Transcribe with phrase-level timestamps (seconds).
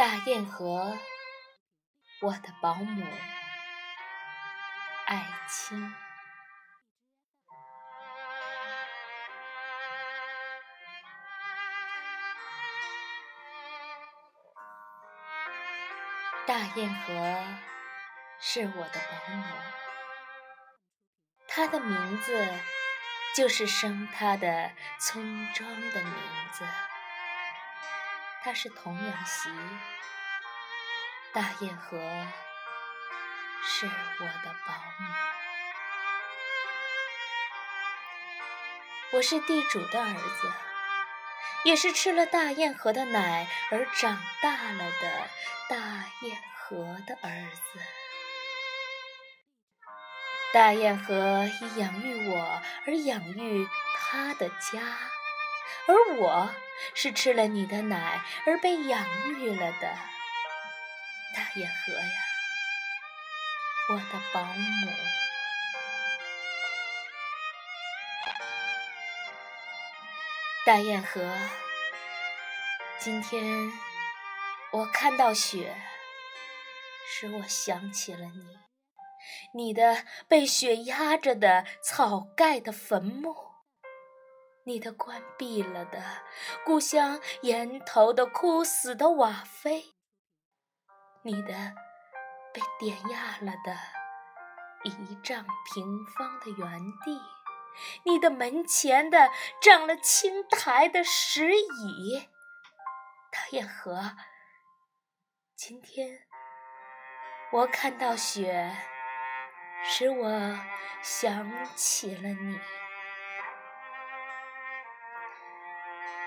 [0.00, 0.96] 大堰河，
[2.22, 3.06] 我的保姆，
[5.04, 5.94] 爱卿。
[16.46, 17.44] 大堰河
[18.40, 19.44] 是我的保姆，
[21.46, 22.48] 她的名字
[23.36, 26.14] 就是生她的村庄的名
[26.52, 26.64] 字。
[28.42, 29.50] 它是童养媳，
[31.34, 31.98] 大堰河
[33.62, 35.14] 是我的保姆。
[39.12, 40.52] 我是地主的儿子，
[41.64, 45.28] 也是吃了大堰河的奶而长大了的
[45.68, 45.76] 大
[46.22, 47.78] 堰河的儿子。
[50.54, 54.80] 大堰河以养育我而养育他的家，
[55.86, 56.50] 而我。
[56.94, 59.98] 是吃了你的奶而被养育了的
[61.34, 62.22] 大堰河呀，
[63.90, 64.90] 我的保姆。
[70.64, 71.36] 大堰河，
[72.98, 73.70] 今天
[74.70, 75.76] 我看到雪，
[77.06, 78.58] 使我想起了你，
[79.52, 83.49] 你的被雪压着的草盖的坟墓。
[84.64, 86.02] 你的关闭了的
[86.64, 89.94] 故乡，檐头的枯死的瓦飞；
[91.22, 91.74] 你的
[92.52, 93.76] 被点压了的
[94.84, 97.18] 一丈平方的原地；
[98.04, 99.30] 你的门前的
[99.62, 102.28] 长了青苔的石椅。
[103.32, 104.16] 大堰河，
[105.56, 106.26] 今天
[107.52, 108.76] 我看到雪，
[109.82, 110.58] 使我
[111.02, 112.60] 想起了你。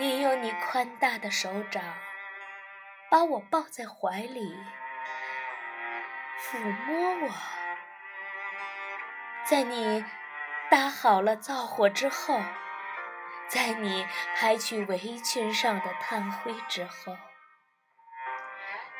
[0.00, 1.84] 你用你宽大的手掌
[3.10, 4.56] 把我抱在怀里，
[6.38, 7.30] 抚摸我。
[9.44, 10.02] 在你
[10.70, 12.40] 搭好了灶火之后，
[13.46, 17.18] 在你拍去围裙上的炭灰之后，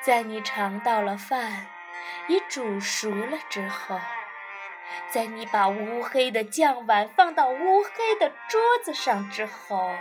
[0.03, 1.67] 在你尝到了饭
[2.29, 3.99] 已煮熟了之后，
[5.09, 9.97] 在你把乌黑的酱碗放到乌黑的桌子上之后。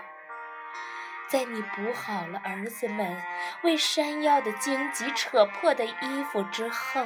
[1.29, 3.21] 在你补好了儿子们
[3.61, 7.05] 为山药的荆棘扯破的衣服之后，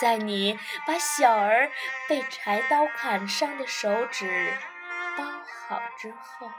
[0.00, 1.72] 在你把小儿
[2.08, 4.56] 被柴刀砍伤的手指
[5.18, 5.24] 包
[5.68, 6.52] 好之后，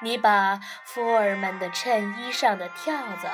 [0.00, 3.30] 你把夫儿们的衬衣上的跳蚤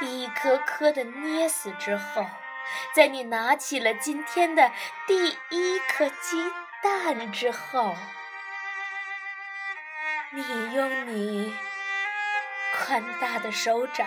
[0.00, 2.26] 一颗颗的捏死之后，
[2.96, 4.72] 在你拿起了今天的
[5.06, 7.94] 第一颗鸡蛋之后。
[10.32, 10.42] 你
[10.74, 11.54] 用你
[12.74, 14.06] 宽大的手掌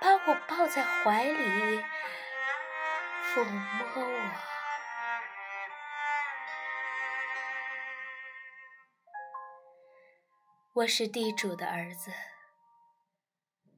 [0.00, 1.84] 把我抱在怀里，
[3.22, 4.30] 抚摸我。
[10.74, 12.10] 我是地主的儿子，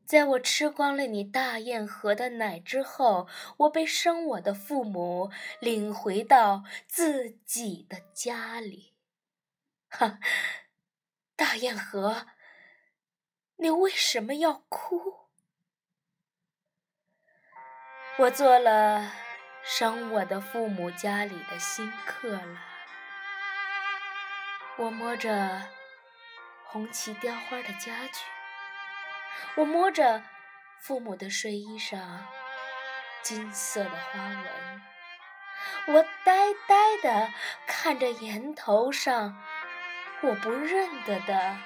[0.06, 3.28] 在我吃光了你大堰河的奶之后，
[3.59, 8.94] 我被生我的父母领回到自己的家里。
[9.91, 10.19] 哈。
[11.38, 12.26] 大堰河，
[13.59, 15.28] 你为什么要哭？
[18.19, 19.12] 我做了
[19.62, 22.60] 生我的父母家里的新客了。
[24.78, 25.62] 我摸着
[26.65, 28.25] 红旗雕花的家具，
[29.54, 30.25] 我摸着
[30.81, 32.27] 父母的睡衣上
[33.22, 34.82] 金色的花纹，
[35.87, 37.32] 我呆呆地
[37.65, 39.41] 看着檐头上。
[40.20, 41.56] 我不认得的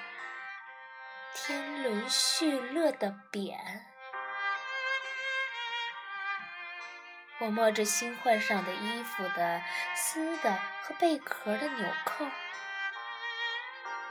[1.33, 3.57] 天伦叙乐的匾，
[7.39, 9.59] 我摸着新换上的衣服的
[9.95, 10.53] 丝的
[10.83, 12.27] 和贝壳的纽扣，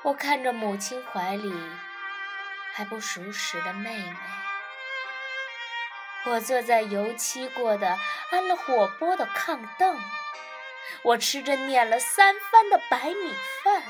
[0.03, 1.55] 我看着母亲怀里
[2.73, 4.17] 还不熟识的妹妹，
[6.25, 7.97] 我坐在油漆过的
[8.33, 9.97] 安了火锅的炕凳，
[11.05, 13.83] 我吃着碾了三番的白米饭。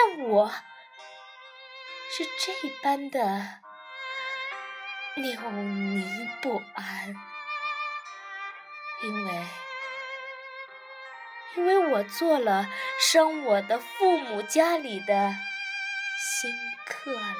[0.00, 0.48] 但我
[2.12, 3.58] 是这般的
[5.16, 6.06] 扭捏
[6.40, 7.16] 不安，
[9.02, 9.46] 因为
[11.56, 12.68] 因为我做了
[13.00, 15.34] 生我的父母家里的
[16.16, 16.54] 新
[16.86, 17.36] 客了。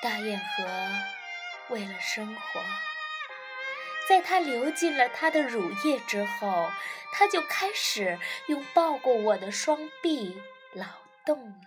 [0.00, 0.64] 大堰河
[1.68, 2.87] 为了生活。
[4.08, 6.70] 在它流进了它的乳液之后，
[7.12, 10.40] 它就开始用抱过我的双臂
[10.72, 10.86] 劳
[11.26, 11.66] 动了。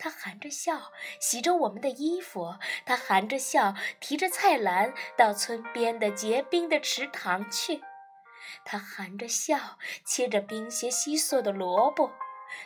[0.00, 2.56] 他含着笑洗着我们的衣服，
[2.86, 7.82] 他含着笑提着菜篮到村边的结冰的池塘去，
[8.64, 12.12] 他含着笑切着冰些稀碎的萝卜，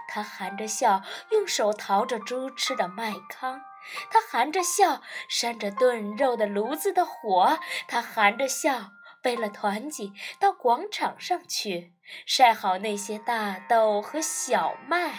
[0.09, 3.63] 他含着笑用手淘着猪吃的麦糠，
[4.11, 7.59] 他含着笑扇着炖肉的炉子的火，
[7.89, 8.93] 他含着笑
[9.23, 11.93] 背了团几到广场上去
[12.27, 15.13] 晒好那些大豆和小麦。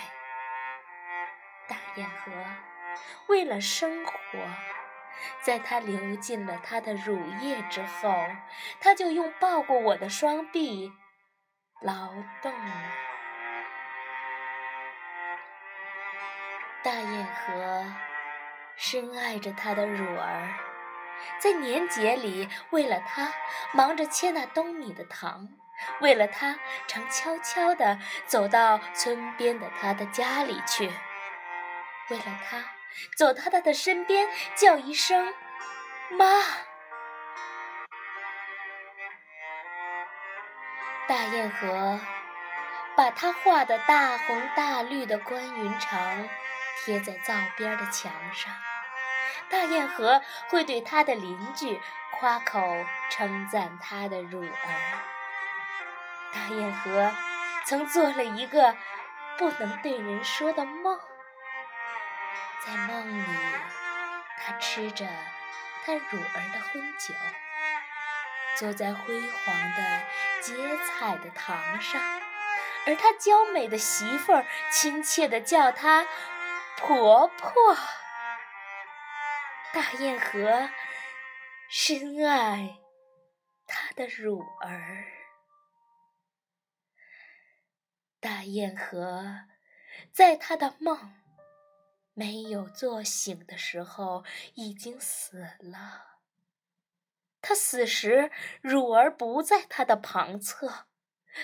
[1.68, 2.32] 大堰河
[3.28, 4.14] 为了生活，
[5.42, 8.14] 在它流尽了它的乳液之后，
[8.82, 10.92] 它就用抱过我的双臂
[11.82, 12.10] 劳
[12.42, 12.74] 动了。
[16.84, 17.86] 大堰河
[18.76, 20.54] 深爱着他的乳儿，
[21.40, 23.32] 在年节里为了他
[23.72, 25.48] 忙着切那冬米的糖，
[26.02, 30.92] 为了他常悄悄地走到村边的他的家里去。
[32.10, 32.66] 为了他，
[33.16, 35.34] 走到他的身边，叫一声
[36.12, 36.26] “妈”。
[41.08, 42.00] 大堰河
[42.96, 46.30] 把他画的大红大绿的关云长
[46.80, 48.54] 贴在灶边的墙上。
[49.50, 51.80] 大堰河会对他的邻居
[52.12, 55.00] 夸口称赞他的乳儿。
[56.34, 57.12] 大堰河
[57.66, 58.76] 曾做了一个
[59.38, 61.00] 不能对人说的梦。
[62.66, 63.26] 在梦里，
[64.40, 65.06] 他吃着
[65.86, 67.14] 他乳儿的婚酒，
[68.56, 70.02] 坐在辉煌的
[70.42, 72.02] 结彩的堂上，
[72.88, 76.06] 而他娇美的媳妇儿亲切地叫她
[76.78, 77.76] 婆婆。
[79.74, 80.70] 大堰河
[81.70, 82.78] 深爱
[83.66, 85.06] 她的乳儿，
[88.20, 89.24] 大堰河
[90.12, 91.16] 在他的梦。
[92.16, 94.24] 没有做醒的时候，
[94.54, 96.20] 已经死了。
[97.42, 98.30] 他死时，
[98.62, 100.86] 乳儿不在他的旁侧；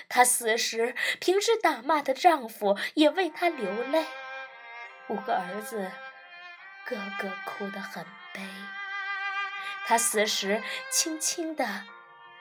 [0.08, 4.06] 他死时，平时打骂的丈夫也为他流泪。
[5.10, 5.90] 五个儿子，
[6.84, 8.40] 个个哭得很悲。
[9.84, 11.84] 他死时，轻轻地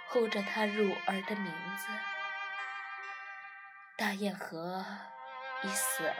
[0.07, 1.87] 呼着他乳儿的名字。
[3.97, 4.85] 大堰河
[5.63, 6.15] 已死了。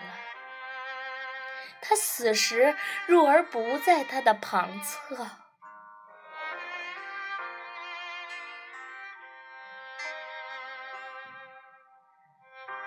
[1.82, 2.76] 他死时，
[3.06, 5.30] 乳儿不在他的旁侧。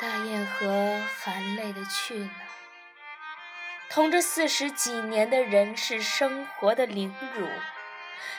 [0.00, 2.30] 大堰河含泪的去了，
[3.94, 7.46] 同着四十几年的人世生活的凌辱，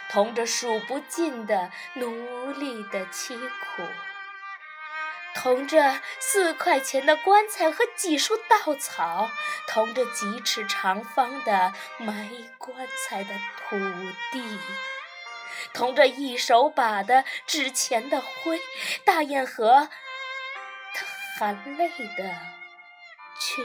[0.09, 3.83] 同着数不尽的奴隶的凄苦。
[5.35, 9.29] 同着四块钱的棺材和几束稻草，
[9.67, 13.29] 同着几尺长方的埋棺材的
[13.69, 13.77] 土
[14.31, 14.59] 地，
[15.71, 18.59] 同着一手把的纸钱的灰，
[19.06, 19.88] 大堰河，
[20.95, 21.06] 他
[21.38, 22.35] 含泪的
[23.39, 23.63] 去。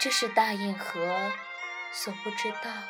[0.00, 1.32] 这是大堰河
[1.92, 2.88] 所不知道的。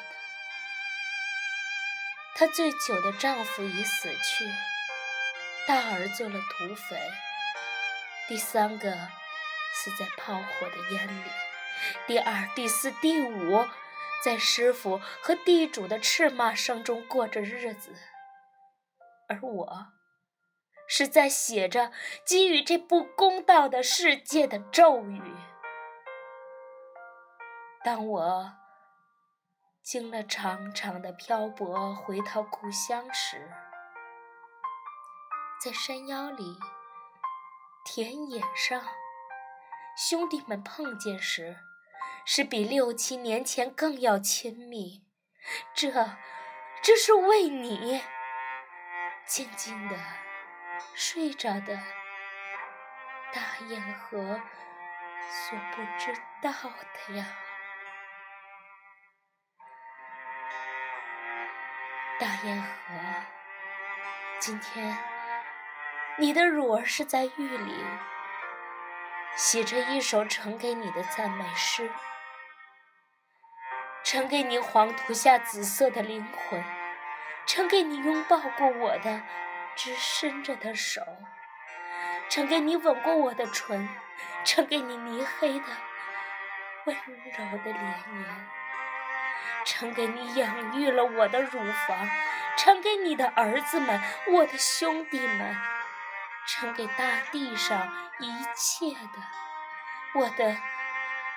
[2.35, 4.45] 她醉酒的丈夫已死去，
[5.67, 6.97] 大儿做了土匪，
[8.29, 8.93] 第三个
[9.75, 11.31] 死在炮火的烟里，
[12.07, 13.67] 第二、第四、第五
[14.23, 17.95] 在师傅和地主的斥骂声中过着日子，
[19.29, 19.87] 而我
[20.87, 21.91] 是在写着
[22.25, 25.23] 给予这不公道的世界的咒语。
[27.89, 28.53] 当我。
[29.83, 33.51] 经了长长的漂泊，回到故乡时，
[35.65, 36.59] 在山腰里、
[37.87, 38.85] 田野上，
[39.97, 41.57] 兄弟们碰见时，
[42.27, 45.07] 是比六七年前更要亲密。
[45.73, 45.91] 这，
[46.83, 48.03] 这是为你
[49.25, 49.97] 静静的
[50.95, 51.79] 睡着的
[53.33, 54.43] 大堰河
[55.31, 56.53] 所不知道
[57.09, 57.27] 的呀。
[62.21, 62.67] 大堰河，
[64.41, 64.99] 今天
[66.17, 67.85] 你的乳儿是在狱里，
[69.37, 71.89] 写着一首呈给你的赞美诗，
[74.03, 76.65] 呈给你黄土下紫色的灵魂，
[77.47, 79.23] 呈给你拥抱过我的
[79.77, 81.01] 直伸着的手，
[82.29, 83.89] 呈给你吻过我的唇，
[84.45, 85.67] 呈给你泥黑的
[86.85, 88.49] 温柔的脸颜。
[89.69, 92.09] 呈给你养育了我的乳房，
[92.57, 94.01] 呈给你的儿子们，
[94.33, 95.57] 我的兄弟们，
[96.47, 97.87] 呈给大地上
[98.19, 99.23] 一切的
[100.15, 100.57] 我的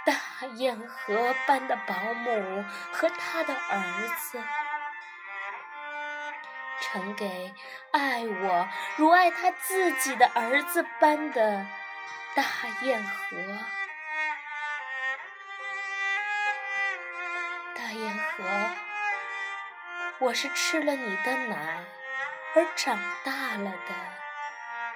[0.06, 4.42] 大雁河般的保姆和他的儿子，
[6.80, 7.54] 呈给
[7.92, 11.68] 爱我如爱他自己的儿子般的
[12.34, 12.44] 大
[12.84, 13.81] 雁河。
[18.42, 18.76] 河，
[20.20, 21.86] 我是吃了你的奶
[22.56, 23.96] 而长大了的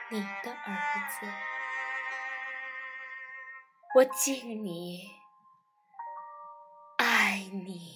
[0.09, 1.27] 你的儿子。
[3.95, 5.09] 我敬你，
[6.97, 7.94] 爱你。